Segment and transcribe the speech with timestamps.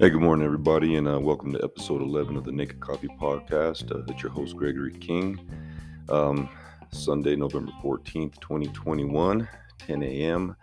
[0.00, 3.94] Hey, good morning, everybody, and uh, welcome to episode 11 of the Naked Coffee Podcast.
[3.94, 5.38] Uh, it's your host, Gregory King.
[6.08, 6.48] Um,
[6.90, 9.48] Sunday, November 14th, 2021,
[9.78, 10.56] 10 a.m.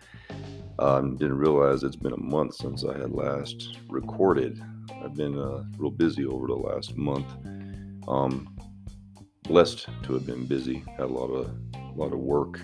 [0.80, 4.62] Um, didn't realize it's been a month since I had last recorded.
[5.02, 7.32] I've been uh, real busy over the last month.
[8.10, 8.54] Um,
[9.44, 10.84] blessed to have been busy.
[10.98, 12.60] Had a lot of a lot of work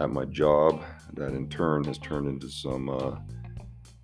[0.00, 0.82] at my job.
[1.16, 3.16] That in turn has turned into some uh,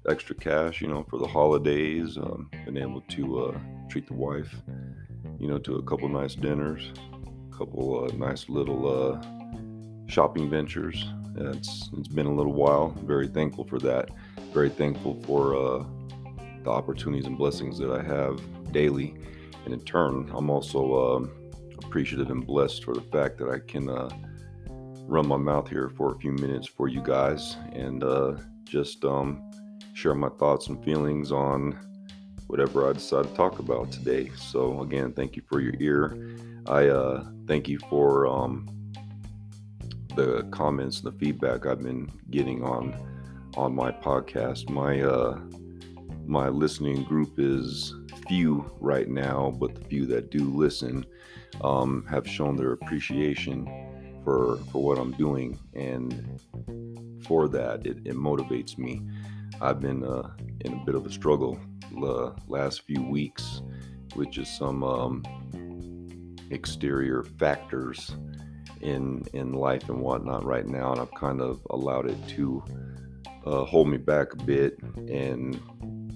[0.09, 2.17] extra cash, you know, for the holidays.
[2.17, 4.55] Um, been able to uh, treat the wife,
[5.39, 6.93] you know, to a couple nice dinners,
[7.53, 9.21] a couple uh, nice little uh,
[10.07, 11.05] shopping ventures.
[11.37, 12.91] It's it's been a little while.
[13.05, 14.11] Very thankful for that.
[14.53, 15.85] Very thankful for uh,
[16.63, 18.41] the opportunities and blessings that I have
[18.73, 19.17] daily,
[19.65, 21.33] and in turn, I'm also um,
[21.85, 23.89] appreciative and blessed for the fact that I can
[25.11, 29.43] run my mouth here for a few minutes for you guys and uh, just um,
[29.93, 31.77] share my thoughts and feelings on
[32.47, 34.31] whatever I decide to talk about today.
[34.37, 36.37] So, again, thank you for your ear.
[36.67, 38.69] I uh, thank you for um,
[40.15, 42.95] the comments and the feedback I've been getting on
[43.57, 44.71] on my podcast.
[44.71, 45.41] My uh,
[46.25, 47.97] my listening group is
[48.29, 51.05] few right now, but the few that do listen
[51.63, 53.90] um, have shown their appreciation
[54.25, 56.41] for for what I'm doing, and
[57.27, 59.03] for that, it, it motivates me.
[59.61, 61.59] I've been uh, in a bit of a struggle
[61.93, 63.63] the last few weeks,
[64.15, 65.23] which is some um,
[66.51, 68.13] exterior factors
[68.81, 72.65] in in life and whatnot right now, and I've kind of allowed it to
[73.45, 75.61] uh, hold me back a bit and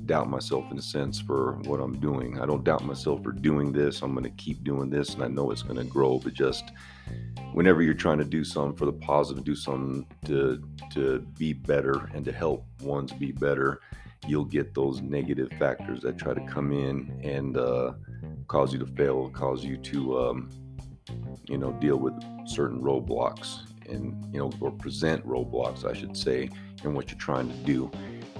[0.06, 2.40] doubt myself in a sense for what I'm doing.
[2.40, 4.02] I don't doubt myself for doing this.
[4.02, 6.18] I'm going to keep doing this, and I know it's going to grow.
[6.18, 6.64] But just
[7.52, 12.10] whenever you're trying to do something for the positive, do something to to be better
[12.14, 13.80] and to help ones be better,
[14.26, 17.92] you'll get those negative factors that try to come in and uh,
[18.48, 20.50] cause you to fail, cause you to um,
[21.48, 22.14] you know deal with
[22.46, 26.50] certain roadblocks and you know or present roadblocks, I should say,
[26.82, 27.90] in what you're trying to do.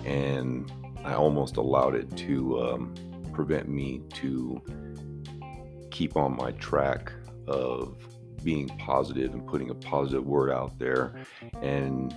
[0.05, 0.71] And
[1.05, 2.95] I almost allowed it to um,
[3.33, 4.61] prevent me to
[5.91, 7.13] keep on my track
[7.47, 7.97] of
[8.43, 11.15] being positive and putting a positive word out there
[11.63, 12.15] and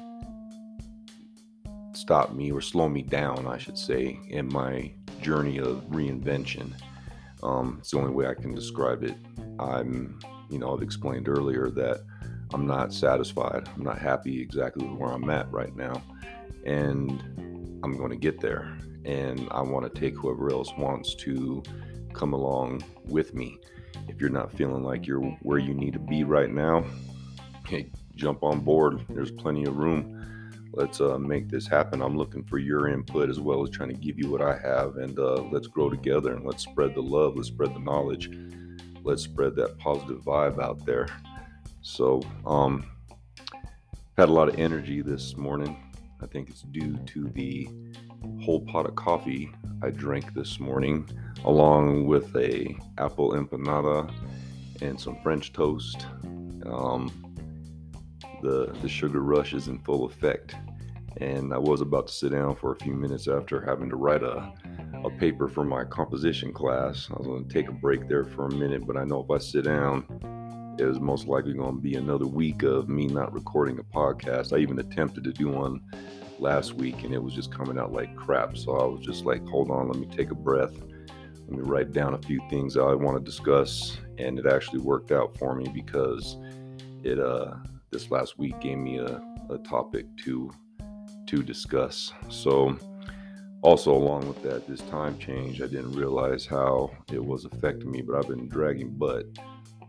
[1.93, 6.73] stop me or slow me down, I should say, in my journey of reinvention.
[7.43, 9.15] Um, it's the only way I can describe it.
[9.59, 12.01] I'm, you know, I've explained earlier that
[12.53, 13.67] I'm not satisfied.
[13.75, 16.01] I'm not happy exactly where I'm at right now.
[16.65, 17.21] And
[17.83, 18.77] I'm going to get there.
[19.05, 21.63] And I want to take whoever else wants to
[22.13, 23.59] come along with me
[24.07, 26.83] if you're not feeling like you're where you need to be right now,
[27.67, 29.05] hey, jump on board.
[29.09, 30.13] There's plenty of room.
[30.73, 32.01] Let's uh, make this happen.
[32.01, 34.97] I'm looking for your input as well as trying to give you what I have,
[34.97, 37.35] and uh, let's grow together and let's spread the love.
[37.35, 38.29] Let's spread the knowledge.
[39.03, 41.07] Let's spread that positive vibe out there.
[41.81, 42.85] So, um,
[44.17, 45.86] had a lot of energy this morning.
[46.21, 47.69] I think it's due to the
[48.43, 49.51] whole pot of coffee
[49.83, 51.07] I drank this morning,
[51.45, 54.11] along with a apple empanada
[54.81, 56.07] and some French toast.
[56.65, 57.11] Um,
[58.41, 60.55] the the sugar rush is in full effect,
[61.17, 64.23] and I was about to sit down for a few minutes after having to write
[64.23, 64.51] a
[65.03, 67.07] a paper for my composition class.
[67.11, 69.29] I was going to take a break there for a minute, but I know if
[69.29, 70.05] I sit down,
[70.85, 74.55] was most likely going to be another week of me not recording a podcast.
[74.55, 75.81] I even attempted to do one
[76.39, 78.57] last week and it was just coming out like crap.
[78.57, 80.73] So I was just like, hold on, let me take a breath.
[80.77, 83.97] Let me write down a few things I want to discuss.
[84.17, 86.37] And it actually worked out for me because
[87.03, 87.55] it uh
[87.91, 90.51] this last week gave me a, a topic to
[91.27, 92.13] to discuss.
[92.29, 92.77] So
[93.61, 98.01] also along with that, this time change, I didn't realize how it was affecting me,
[98.01, 99.25] but I've been dragging butt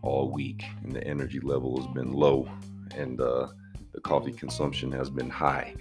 [0.03, 2.49] all week and the energy level has been low
[2.97, 3.49] and uh,
[3.93, 5.75] the coffee consumption has been high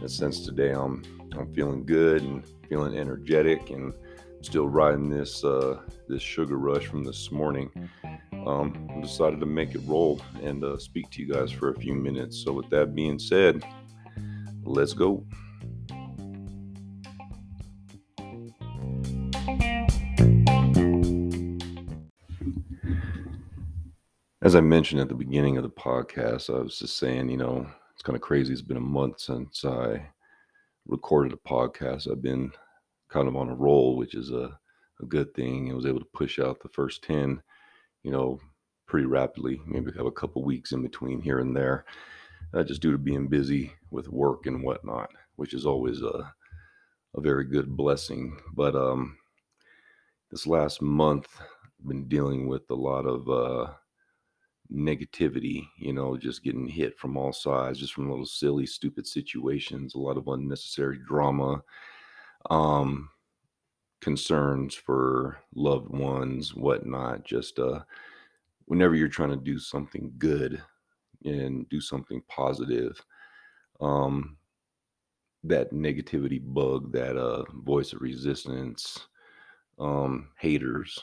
[0.00, 1.02] and since today I'm
[1.36, 3.92] I'm feeling good and feeling energetic and
[4.44, 7.70] still riding this uh, this sugar rush from this morning.
[8.46, 11.80] Um, I decided to make it roll and uh, speak to you guys for a
[11.80, 12.44] few minutes.
[12.44, 13.64] So with that being said,
[14.64, 15.24] let's go.
[24.54, 27.66] As I mentioned at the beginning of the podcast, I was just saying, you know,
[27.92, 28.52] it's kind of crazy.
[28.52, 30.06] It's been a month since I
[30.86, 32.08] recorded a podcast.
[32.08, 32.52] I've been
[33.08, 34.56] kind of on a roll, which is a,
[35.02, 35.72] a good thing.
[35.72, 37.42] I was able to push out the first 10,
[38.04, 38.38] you know,
[38.86, 39.60] pretty rapidly.
[39.66, 41.84] Maybe have a couple weeks in between here and there.
[42.52, 46.32] uh, just due to being busy with work and whatnot, which is always a
[47.16, 48.38] a very good blessing.
[48.54, 49.18] But um,
[50.30, 53.72] this last month, I've been dealing with a lot of uh,
[54.72, 59.94] negativity, you know, just getting hit from all sides, just from little silly, stupid situations,
[59.94, 61.62] a lot of unnecessary drama,
[62.50, 63.08] um,
[64.00, 67.24] concerns for loved ones, whatnot.
[67.24, 67.80] Just uh,
[68.66, 70.62] whenever you're trying to do something good
[71.24, 73.00] and do something positive,
[73.80, 74.36] um,
[75.42, 79.06] that negativity bug, that uh, voice of resistance,
[79.78, 80.98] um, haters,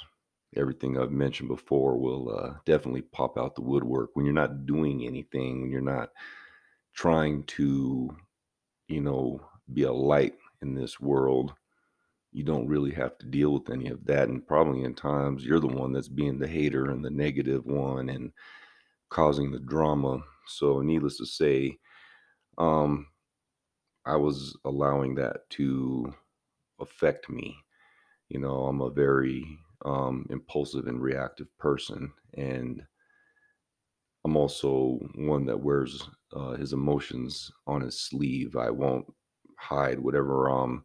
[0.56, 5.06] everything I've mentioned before will uh, definitely pop out the woodwork when you're not doing
[5.06, 6.09] anything, when you're not
[6.94, 8.15] trying to,
[8.88, 9.39] you know,
[9.74, 11.53] be a light in this world.
[12.33, 14.30] You don't really have to deal with any of that.
[14.30, 18.09] And probably in times you're the one that's being the hater and the negative one
[18.09, 18.31] and
[19.09, 20.19] causing the drama.
[20.48, 21.77] So, needless to say,
[22.57, 23.07] um,
[24.06, 26.13] I was allowing that to
[26.80, 27.56] affect me.
[28.30, 32.81] You know, I'm a very um, impulsive and reactive person, and
[34.24, 38.56] I'm also one that wears uh, his emotions on his sleeve.
[38.56, 39.06] I won't
[39.57, 40.83] hide whatever um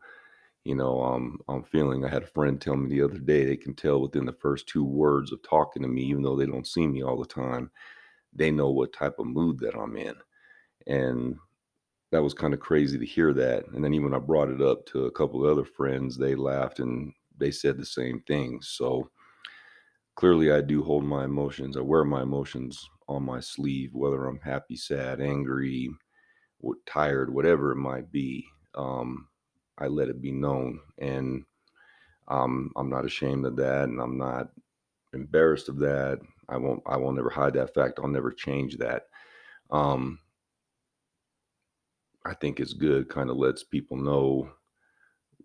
[0.64, 2.04] you know um I'm feeling.
[2.04, 4.66] I had a friend tell me the other day they can tell within the first
[4.69, 7.70] two words of talking to me, even though they don't see me all the time,
[8.32, 10.14] they know what type of mood that I'm in,
[10.87, 11.37] and
[12.12, 13.66] that was kind of crazy to hear that.
[13.69, 16.34] And then even when I brought it up to a couple of other friends, they
[16.34, 18.61] laughed and they said the same thing.
[18.62, 19.11] So
[20.17, 21.77] clearly, I do hold my emotions.
[21.77, 25.91] I wear my emotions on my sleeve, whether I'm happy, sad, angry,
[26.87, 28.47] tired, whatever it might be.
[28.75, 29.29] Um,
[29.79, 31.44] I let it be known, and
[32.29, 34.49] um, I'm not ashamed of that, and I'm not
[35.12, 36.21] embarrassed of that.
[36.49, 36.83] I won't.
[36.87, 37.99] I will never hide that fact.
[37.99, 39.05] I'll never change that.
[39.71, 40.19] Um,
[42.25, 43.09] I think it's good.
[43.09, 44.50] Kind of lets people know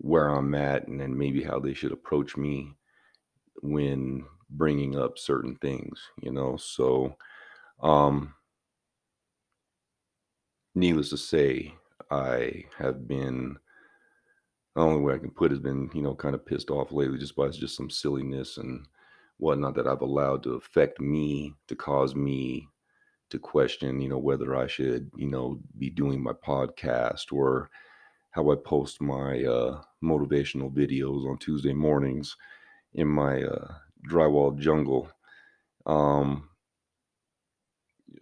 [0.01, 2.75] where I'm at and then maybe how they should approach me
[3.61, 6.57] when bringing up certain things, you know.
[6.57, 7.15] So,
[7.81, 8.33] um,
[10.73, 11.73] needless to say,
[12.09, 13.57] I have been
[14.75, 16.91] the only way I can put it has been, you know, kind of pissed off
[16.91, 18.87] lately just by just some silliness and
[19.37, 22.69] whatnot that I've allowed to affect me to cause me
[23.29, 27.69] to question, you know, whether I should, you know, be doing my podcast or
[28.31, 32.35] how I post my uh, motivational videos on Tuesday mornings
[32.93, 33.73] in my uh,
[34.09, 35.09] drywall jungle.
[35.85, 36.49] Um,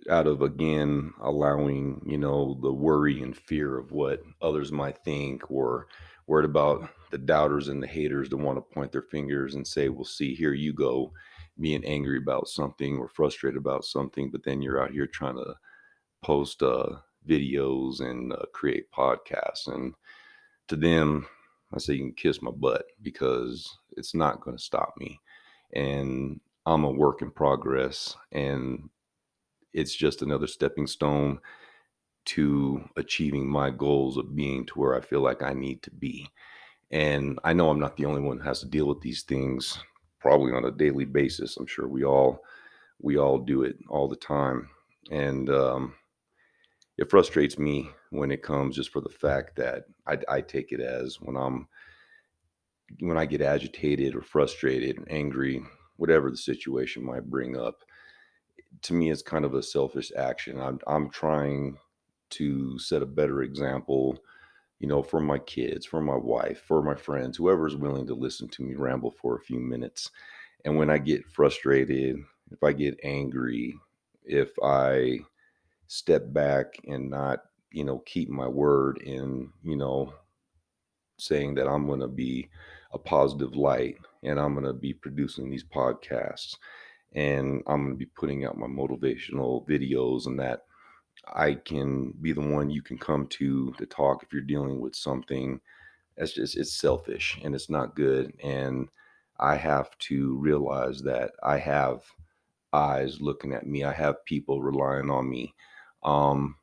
[0.09, 5.49] out of again allowing you know the worry and fear of what others might think
[5.51, 5.87] or
[6.27, 9.89] worried about the doubters and the haters to want to point their fingers and say
[9.89, 11.11] well see here you go
[11.59, 15.55] being angry about something or frustrated about something but then you're out here trying to
[16.23, 16.95] post uh,
[17.27, 19.93] videos and uh, create podcasts and
[20.67, 21.27] to them
[21.73, 25.19] i say you can kiss my butt because it's not going to stop me
[25.73, 28.89] and i'm a work in progress and
[29.73, 31.39] it's just another stepping stone
[32.25, 36.29] to achieving my goals of being to where I feel like I need to be.
[36.91, 39.79] And I know I'm not the only one who has to deal with these things
[40.19, 41.57] probably on a daily basis.
[41.57, 42.43] I'm sure we all
[43.01, 44.69] we all do it all the time.
[45.09, 45.95] And um,
[46.99, 50.81] it frustrates me when it comes just for the fact that I, I take it
[50.81, 51.67] as when I'm
[52.99, 55.61] when I get agitated or frustrated and angry,
[55.95, 57.83] whatever the situation might bring up,
[58.81, 60.59] to me it's kind of a selfish action.
[60.59, 61.77] I'm I'm trying
[62.31, 64.19] to set a better example,
[64.79, 68.49] you know, for my kids, for my wife, for my friends, whoever's willing to listen
[68.49, 70.11] to me ramble for a few minutes.
[70.65, 72.17] And when I get frustrated,
[72.51, 73.73] if I get angry,
[74.25, 75.19] if I
[75.89, 77.39] step back and not,
[77.71, 80.13] you know, keep my word in, you know,
[81.17, 82.47] saying that I'm going to be
[82.93, 86.55] a positive light and I'm going to be producing these podcasts
[87.13, 90.61] and I'm going to be putting out my motivational videos and that
[91.33, 94.95] I can be the one you can come to to talk if you're dealing with
[94.95, 95.59] something
[96.15, 98.89] that's just it's selfish and it's not good and
[99.39, 102.03] I have to realize that I have
[102.73, 103.83] eyes looking at me.
[103.83, 105.55] I have people relying on me.
[106.03, 106.55] Um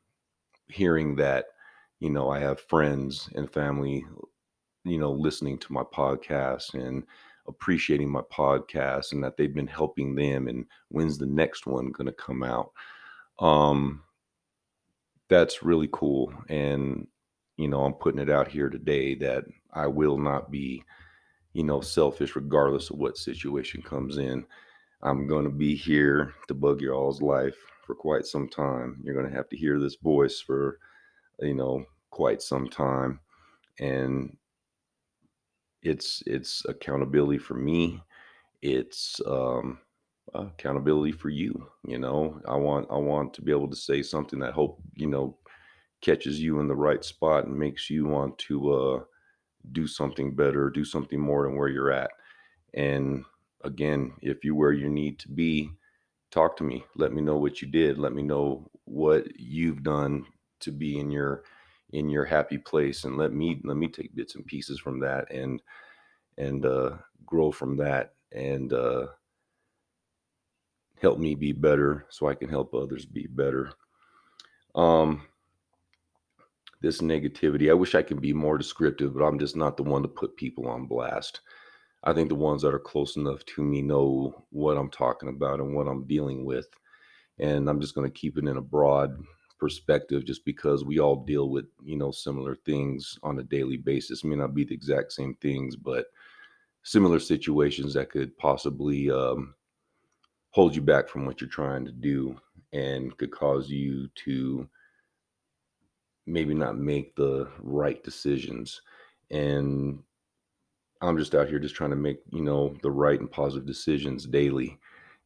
[0.69, 1.45] hearing that
[1.99, 4.05] you know I have friends and family
[4.83, 7.03] you know listening to my podcast and
[7.47, 12.07] appreciating my podcast and that they've been helping them and when's the next one going
[12.07, 12.71] to come out
[13.39, 14.01] um
[15.29, 17.07] that's really cool and
[17.55, 20.83] you know i'm putting it out here today that i will not be
[21.57, 24.45] you know selfish regardless of what situation comes in.
[25.01, 29.01] I'm going to be here to bug your all's life for quite some time.
[29.03, 30.77] You're going to have to hear this voice for,
[31.39, 33.21] you know, quite some time.
[33.79, 34.37] And
[35.81, 38.01] it's it's accountability for me.
[38.61, 39.79] It's um,
[40.33, 41.67] accountability for you.
[41.87, 45.07] You know, I want I want to be able to say something that hope you
[45.07, 45.37] know
[46.01, 49.03] catches you in the right spot and makes you want to uh,
[49.71, 52.11] do something better, do something more than where you're at.
[52.73, 53.23] And
[53.63, 55.71] again, if you're where you need to be,
[56.31, 56.83] talk to me.
[56.95, 57.97] Let me know what you did.
[57.97, 60.25] Let me know what you've done
[60.59, 61.43] to be in your
[61.93, 65.31] in your happy place and let me let me take bits and pieces from that
[65.31, 65.61] and
[66.37, 69.07] and uh grow from that and uh
[71.01, 73.71] help me be better so I can help others be better.
[74.75, 75.23] Um
[76.81, 77.71] this negativity.
[77.71, 80.35] I wish I could be more descriptive, but I'm just not the one to put
[80.35, 81.41] people on blast.
[82.03, 85.59] I think the ones that are close enough to me know what I'm talking about
[85.59, 86.67] and what I'm dealing with.
[87.39, 89.17] And I'm just going to keep it in a broad
[89.59, 94.23] perspective just because we all deal with, you know, similar things on a daily basis.
[94.23, 96.07] It may not be the exact same things, but
[96.83, 99.55] similar situations that could possibly um,
[100.51, 102.39] hold you back from what you're trying to do
[102.73, 104.67] and could cause you to
[106.25, 108.81] maybe not make the right decisions.
[109.31, 109.99] And
[111.01, 114.25] I'm just out here just trying to make, you know, the right and positive decisions
[114.25, 114.77] daily.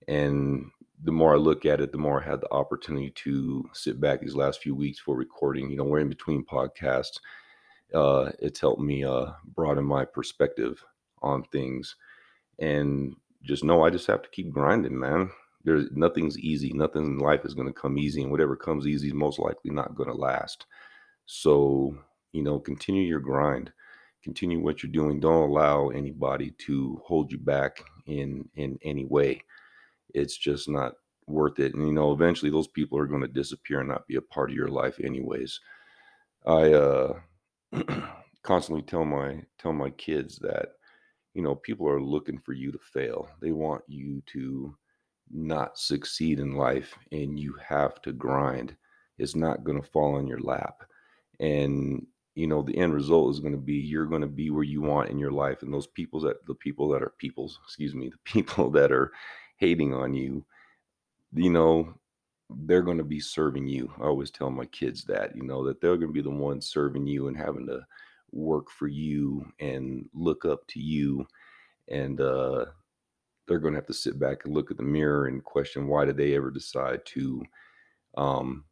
[0.07, 0.69] And
[1.03, 4.21] the more I look at it, the more I had the opportunity to sit back
[4.21, 5.69] these last few weeks for recording.
[5.69, 7.19] You know, we're in between podcasts.
[7.93, 10.83] Uh, it's helped me uh, broaden my perspective
[11.21, 11.95] on things,
[12.59, 15.29] and just know I just have to keep grinding, man.
[15.63, 16.71] There's nothing's easy.
[16.73, 19.71] Nothing in life is going to come easy, and whatever comes easy is most likely
[19.71, 20.65] not going to last.
[21.25, 21.97] So,
[22.31, 23.71] you know, continue your grind.
[24.23, 25.19] Continue what you're doing.
[25.19, 29.41] Don't allow anybody to hold you back in in any way.
[30.13, 30.93] It's just not
[31.27, 31.73] worth it.
[31.73, 34.51] And you know, eventually those people are going to disappear and not be a part
[34.51, 35.59] of your life anyways.
[36.45, 37.19] I uh
[38.43, 40.69] constantly tell my tell my kids that
[41.33, 43.29] you know, people are looking for you to fail.
[43.41, 44.75] They want you to
[45.31, 48.75] not succeed in life and you have to grind.
[49.17, 50.83] It's not going to fall on your lap
[51.39, 54.63] and you know the end result is going to be you're going to be where
[54.63, 57.93] you want in your life and those people that the people that are people's excuse
[57.93, 59.11] me the people that are
[59.57, 60.45] hating on you
[61.33, 61.93] you know
[62.65, 63.91] they're going to be serving you.
[63.99, 66.67] I always tell my kids that you know that they're going to be the ones
[66.67, 67.81] serving you and having to
[68.31, 71.25] work for you and look up to you
[71.89, 72.65] and uh
[73.45, 76.05] they're going to have to sit back and look at the mirror and question why
[76.05, 77.43] did they ever decide to
[78.15, 78.63] um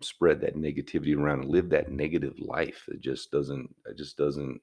[0.00, 2.84] spread that negativity around and live that negative life.
[2.88, 4.60] It just doesn't, it just doesn't,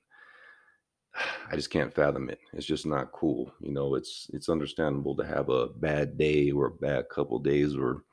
[1.52, 2.40] I just can't fathom it.
[2.54, 3.54] It's just not cool.
[3.60, 7.76] You know, it's, it's understandable to have a bad day or a bad couple days
[7.76, 8.04] or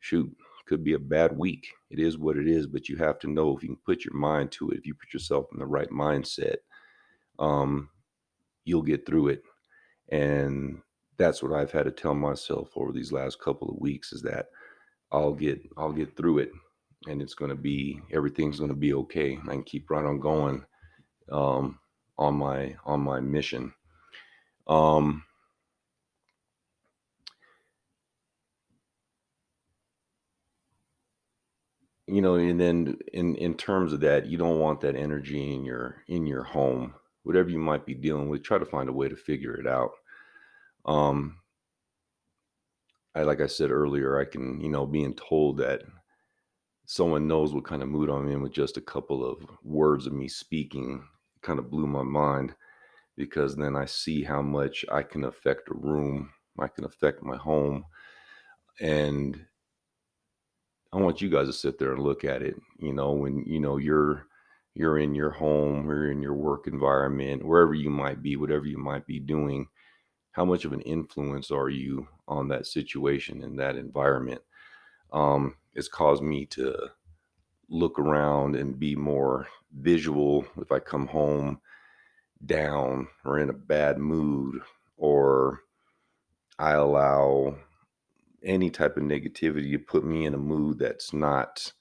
[0.00, 0.30] shoot,
[0.66, 1.66] could be a bad week.
[1.90, 4.14] It is what it is, but you have to know if you can put your
[4.14, 6.58] mind to it, if you put yourself in the right mindset,
[7.40, 7.88] um,
[8.64, 9.42] you'll get through it.
[10.10, 10.80] And
[11.18, 14.46] that's what I've had to tell myself over these last couple of weeks is that
[15.12, 16.52] I'll get I'll get through it,
[17.08, 19.38] and it's going to be everything's going to be okay.
[19.48, 20.64] I can keep right on going
[21.30, 21.78] um,
[22.18, 23.72] on my on my mission.
[24.66, 25.24] Um,
[32.06, 35.64] you know, and then in in terms of that, you don't want that energy in
[35.64, 36.94] your in your home.
[37.22, 39.92] Whatever you might be dealing with, try to find a way to figure it out.
[40.86, 41.36] Um,
[43.14, 45.82] I like I said earlier, I can, you know, being told that
[46.86, 50.12] someone knows what kind of mood I'm in with just a couple of words of
[50.12, 51.04] me speaking
[51.42, 52.54] kind of blew my mind
[53.16, 57.36] because then I see how much I can affect a room, I can affect my
[57.36, 57.84] home.
[58.80, 59.44] And
[60.92, 63.60] I want you guys to sit there and look at it, you know, when you
[63.60, 64.26] know you're
[64.74, 68.78] you're in your home or in your work environment, wherever you might be, whatever you
[68.78, 69.66] might be doing,
[70.32, 74.42] how much of an influence are you on that situation and that environment
[75.12, 76.74] um, it's caused me to
[77.70, 81.60] look around and be more visual if i come home
[82.46, 84.60] down or in a bad mood
[84.98, 85.60] or
[86.58, 87.54] i allow
[88.44, 91.72] any type of negativity to put me in a mood that's not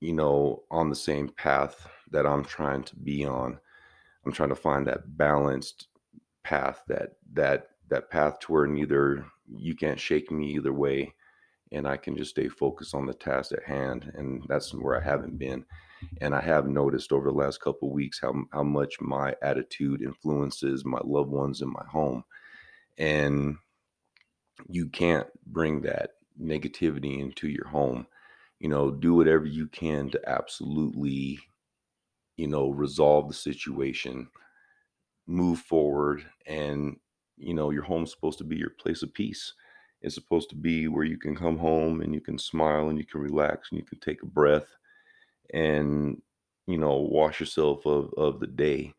[0.00, 3.58] you know on the same path that i'm trying to be on.
[4.24, 5.88] I'm trying to find that balanced
[6.44, 11.14] path that that that path to where neither you can't shake me either way
[11.72, 14.12] and I can just stay focused on the task at hand.
[14.14, 15.64] And that's where I haven't been.
[16.20, 20.84] And I have noticed over the last couple weeks how how much my attitude influences
[20.84, 22.24] my loved ones in my home.
[22.98, 23.56] And
[24.68, 26.12] you can't bring that.
[26.40, 28.06] negativity into your home.
[28.58, 31.38] You know, do whatever you can to absolutely,
[32.36, 34.28] you know, resolve the situation,
[35.26, 36.96] move forward, and
[37.40, 39.54] you know, your home's supposed to be your place of peace.
[40.02, 43.04] It's supposed to be where you can come home and you can smile and you
[43.04, 44.66] can relax and you can take a breath
[45.52, 46.20] and
[46.66, 48.94] you know wash yourself of, of the day.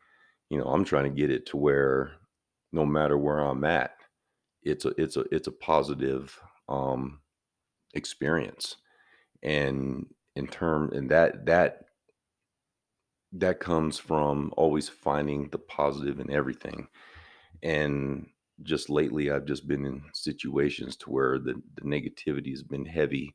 [0.50, 2.12] You know i'm trying to get it to where
[2.72, 3.96] no matter where i'm at
[4.62, 7.20] it's a it's a it's a positive um
[7.94, 8.76] experience.
[9.42, 10.06] And
[10.36, 11.84] in term and that that
[13.32, 16.86] that comes from always finding the positive in everything
[17.62, 18.26] and
[18.62, 23.34] just lately i've just been in situations to where the, the negativity has been heavy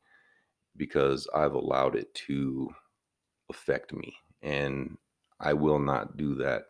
[0.76, 2.70] because i've allowed it to
[3.50, 4.98] affect me and
[5.40, 6.64] i will not do that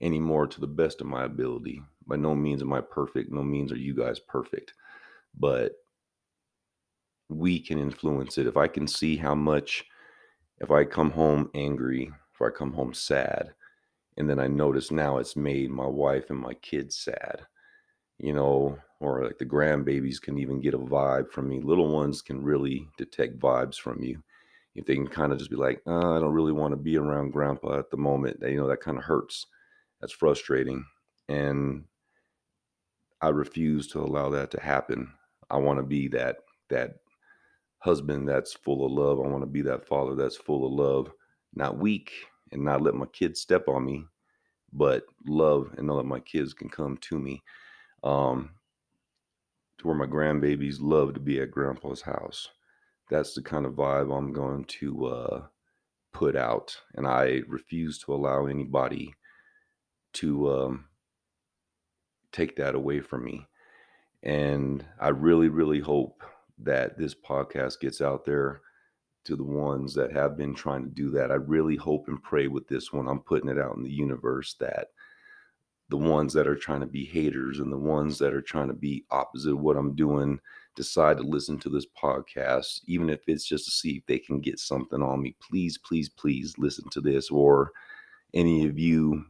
[0.00, 1.80] anymore to the best of my ability.
[2.06, 4.74] By no means am i perfect no means are you guys perfect
[5.38, 5.72] but
[7.28, 8.46] we can influence it.
[8.46, 9.84] If i can see how much
[10.58, 13.54] if i come home angry if i come home sad
[14.16, 17.42] and then i notice now it's made my wife and my kids sad
[18.18, 21.60] you know or like the grandbabies can even get a vibe from me.
[21.60, 24.22] Little ones can really detect vibes from you.
[24.76, 26.96] If they can kind of just be like oh, i don't really want to be
[26.96, 29.46] around grandpa at the moment you know that kind of hurts.
[30.00, 30.84] That's frustrating
[31.28, 31.84] and
[33.20, 35.12] i refuse to allow that to happen.
[35.50, 36.36] I want to be that
[36.70, 36.94] that
[37.78, 39.18] husband that's full of love.
[39.18, 41.12] I want to be that father that's full of love
[41.54, 42.12] not weak
[42.52, 44.04] and not let my kids step on me
[44.72, 47.42] but love and know that my kids can come to me
[48.04, 48.50] um
[49.78, 52.48] to where my grandbabies love to be at grandpa's house
[53.10, 55.42] that's the kind of vibe i'm going to uh
[56.12, 59.14] put out and i refuse to allow anybody
[60.12, 60.84] to um,
[62.32, 63.46] take that away from me.
[64.22, 66.22] And I really, really hope
[66.58, 68.60] that this podcast gets out there
[69.24, 71.30] to the ones that have been trying to do that.
[71.30, 73.08] I really hope and pray with this one.
[73.08, 74.88] I'm putting it out in the universe that
[75.88, 78.74] the ones that are trying to be haters and the ones that are trying to
[78.74, 80.40] be opposite of what I'm doing
[80.74, 84.40] decide to listen to this podcast, even if it's just to see if they can
[84.40, 85.36] get something on me.
[85.40, 87.30] Please, please, please listen to this.
[87.30, 87.72] Or
[88.32, 89.26] any of you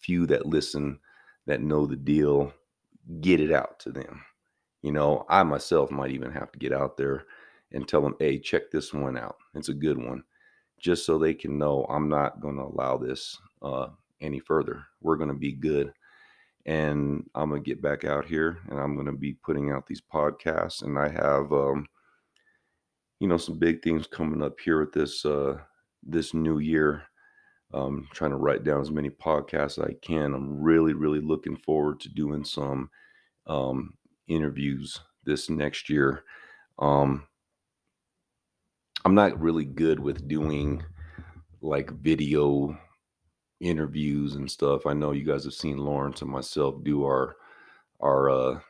[0.00, 0.98] few that listen
[1.46, 2.52] that know the deal
[3.20, 4.22] get it out to them
[4.82, 7.24] you know i myself might even have to get out there
[7.72, 9.36] and tell them hey check this one out.
[9.54, 10.24] It's a good one.
[10.80, 13.88] Just so they can know i'm not going to allow this uh,
[14.20, 14.82] any further.
[15.00, 15.92] We're going to be good.
[16.66, 19.86] And i'm going to get back out here and i'm going to be putting out
[19.86, 21.86] these podcasts and i have um,
[23.20, 25.58] you know some big things coming up here with this uh,
[26.02, 27.02] this new year.
[27.74, 30.32] Um, trying to write down as many podcasts as I can.
[30.32, 32.88] I'm really, really looking forward to doing some
[33.46, 33.92] um,
[34.26, 36.24] interviews this next year.
[36.78, 37.26] Um,
[39.08, 40.84] I'm not really good with doing
[41.62, 42.78] like video
[43.58, 44.84] interviews and stuff.
[44.84, 47.36] I know you guys have seen Lawrence and myself do our
[48.00, 48.60] our uh,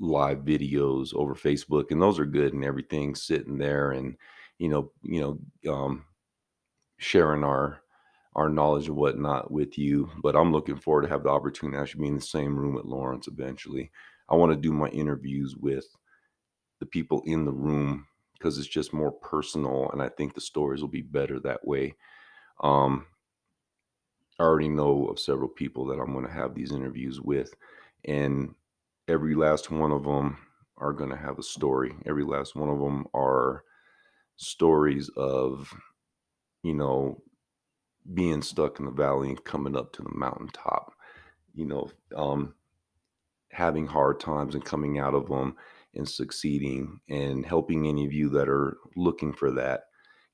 [0.00, 3.14] live videos over Facebook, and those are good and everything.
[3.14, 4.16] Sitting there and
[4.58, 6.06] you know, you know, um,
[6.96, 7.78] sharing our
[8.34, 10.10] our knowledge and whatnot with you.
[10.24, 12.74] But I'm looking forward to have the opportunity to actually be in the same room
[12.74, 13.92] with Lawrence eventually.
[14.28, 15.86] I want to do my interviews with
[16.80, 18.07] the people in the room
[18.38, 21.94] because it's just more personal, and I think the stories will be better that way.
[22.60, 23.06] Um,
[24.38, 27.54] I already know of several people that I'm going to have these interviews with,
[28.04, 28.54] and
[29.08, 30.38] every last one of them
[30.76, 31.94] are going to have a story.
[32.06, 33.64] Every last one of them are
[34.36, 35.72] stories of,
[36.62, 37.20] you know,
[38.14, 40.94] being stuck in the valley and coming up to the mountaintop
[41.58, 42.54] you know um,
[43.50, 45.56] having hard times and coming out of them
[45.98, 49.82] and succeeding and helping any of you that are looking for that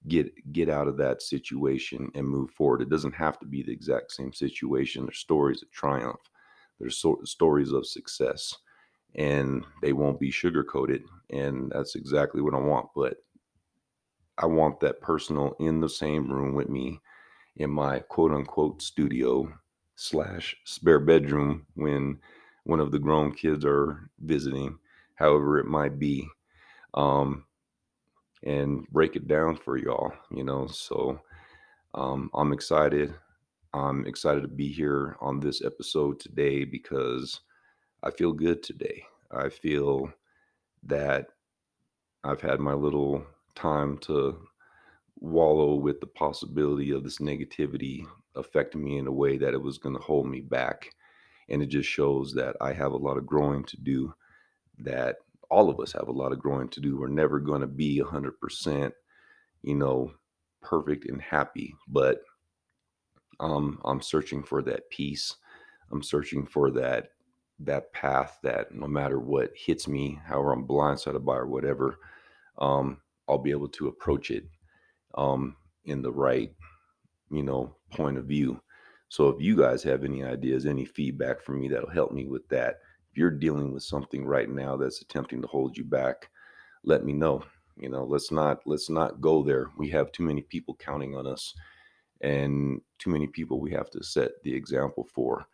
[0.07, 2.83] get get out of that situation and move forward.
[2.83, 5.05] It doesn't have to be the exact same situation.
[5.07, 6.20] There's stories of triumph.
[6.79, 8.55] There's so, stories of success.
[9.16, 13.18] And they won't be sugar coated and that's exactly what i want but
[14.38, 17.00] i want that personal in the same room with me
[17.57, 19.48] in my quote unquote studio
[19.96, 22.18] slash spare bedroom when
[22.64, 24.79] one of the grown kids are visiting,
[25.14, 26.29] however it might be,
[26.94, 27.44] um,
[28.44, 30.66] and break it down for y'all, you know.
[30.66, 31.20] So
[31.94, 33.14] um, I'm excited.
[33.72, 37.40] I'm excited to be here on this episode today because
[38.03, 39.03] I feel good today.
[39.31, 40.12] I feel
[40.85, 41.27] that
[42.22, 43.24] I've had my little
[43.55, 44.38] time to
[45.20, 48.05] wallow with the possibility of this negativity
[48.37, 50.90] affecting me in a way that it was going to hold me back.
[51.48, 54.14] And it just shows that I have a lot of growing to do,
[54.78, 55.16] that
[55.50, 56.96] all of us have a lot of growing to do.
[56.98, 58.92] We're never going to be 100%,
[59.62, 60.12] you know,
[60.62, 62.22] perfect and happy, but
[63.40, 65.37] um, I'm searching for that peace.
[65.90, 67.08] I'm searching for that
[67.60, 71.98] that path that no matter what hits me, however I'm blindsided by or whatever,
[72.58, 74.44] um, I'll be able to approach it
[75.16, 76.52] um, in the right,
[77.30, 78.60] you know, point of view.
[79.08, 82.48] So if you guys have any ideas, any feedback from me that'll help me with
[82.48, 82.80] that,
[83.14, 86.31] if you're dealing with something right now that's attempting to hold you back,
[86.83, 87.44] let me know.
[87.77, 89.68] You know, let's not let's not go there.
[89.79, 91.55] We have too many people counting on us
[92.22, 95.46] and too many people we have to set the example for.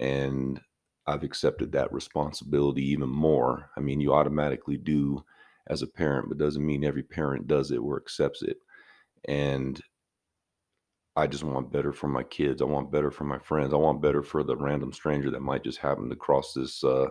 [0.00, 0.60] And
[1.06, 3.70] I've accepted that responsibility even more.
[3.76, 5.24] I mean, you automatically do
[5.68, 8.56] as a parent, but doesn't mean every parent does it or accepts it.
[9.28, 9.80] And
[11.16, 12.60] I just want better for my kids.
[12.60, 13.72] I want better for my friends.
[13.72, 17.08] I want better for the random stranger that might just happen to cross this uh,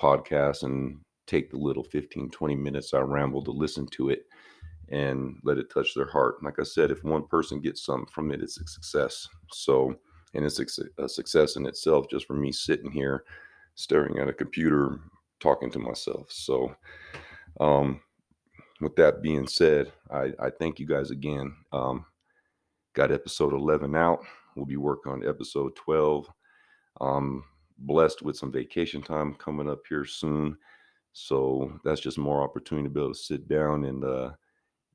[0.00, 4.26] podcast and take the little 15, 20 minutes I ramble to listen to it
[4.90, 6.42] and let it touch their heart.
[6.42, 9.26] Like I said, if one person gets something from it, it's a success.
[9.52, 9.94] So,
[10.34, 10.60] and it's
[10.98, 13.24] a success in itself just for me sitting here
[13.76, 15.00] staring at a computer
[15.40, 16.30] talking to myself.
[16.30, 16.74] So,
[17.60, 18.00] um,
[18.80, 21.54] with that being said, I, I thank you guys again.
[21.72, 22.04] Um,
[22.98, 24.24] Got episode 11 out.
[24.56, 26.28] We'll be working on episode 12.
[27.00, 27.44] Um,
[27.78, 30.58] blessed with some vacation time coming up here soon.
[31.12, 34.30] So that's just more opportunity to be able to sit down and uh,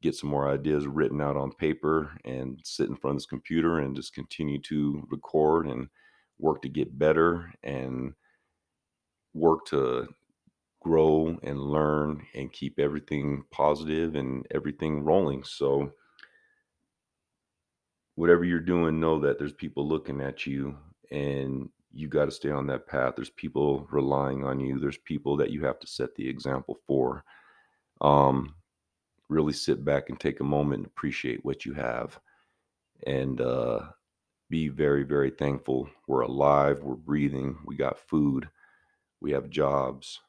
[0.02, 3.80] get some more ideas written out on paper and sit in front of this computer
[3.80, 5.88] and just continue to record and
[6.39, 8.12] work to get better and
[9.34, 10.10] work to
[10.82, 15.42] grow and learn and keep everything positive and everything rolling.
[15.46, 15.94] So
[18.15, 20.78] whatever you're doing, know that there's people looking at you
[21.12, 23.13] and you got to stay on that path.
[23.15, 24.80] There's people relying on you.
[24.80, 27.23] There's people that you have to set the example for.
[28.02, 28.56] Um,
[29.30, 32.19] really sit back and take a moment and appreciate what you have
[33.06, 33.80] and uh,
[34.49, 35.89] be very, very thankful.
[36.08, 38.49] We're alive, we're breathing, we got food,
[39.21, 40.19] we have jobs.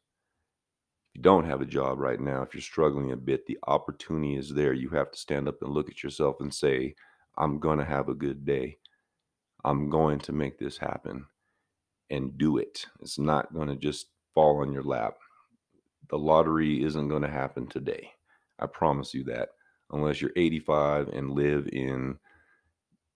[1.10, 4.36] If you don't have a job right now, if you're struggling a bit, the opportunity
[4.36, 4.72] is there.
[4.72, 6.94] You have to stand up and look at yourself and say,
[7.38, 8.78] I'm going to have a good day.
[9.64, 11.26] I'm going to make this happen
[12.10, 12.86] and do it.
[13.00, 15.14] It's not going to just fall on your lap.
[16.10, 18.10] The lottery isn't going to happen today.
[18.58, 19.50] I promise you that.
[19.90, 22.18] Unless you're 85 and live in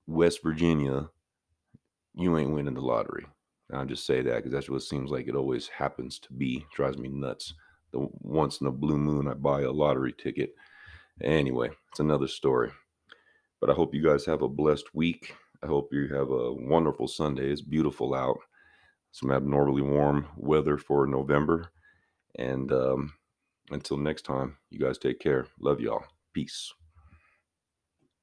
[0.06, 1.08] West Virginia,
[2.14, 3.26] you ain't winning the lottery.
[3.72, 6.58] I'll just say that because that's what seems like it always happens to be.
[6.58, 7.54] It drives me nuts.
[7.92, 10.54] The once in a blue moon I buy a lottery ticket.
[11.22, 12.70] Anyway, it's another story.
[13.60, 15.34] But I hope you guys have a blessed week.
[15.62, 17.50] I hope you have a wonderful Sunday.
[17.50, 18.38] It's beautiful out.
[19.12, 21.70] Some abnormally warm weather for November.
[22.38, 23.14] And um,
[23.70, 25.46] until next time, you guys take care.
[25.60, 26.04] Love y'all.
[26.34, 26.72] Peace.